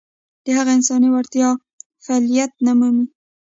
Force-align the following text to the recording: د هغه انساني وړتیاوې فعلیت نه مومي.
د 0.45 0.47
هغه 0.57 0.71
انساني 0.77 1.09
وړتیاوې 1.11 1.63
فعلیت 2.05 2.51
نه 2.65 2.71
مومي. 2.79 3.05